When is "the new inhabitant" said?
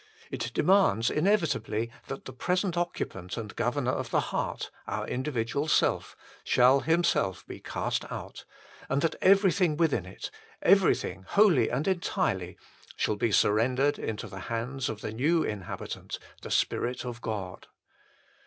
15.01-16.17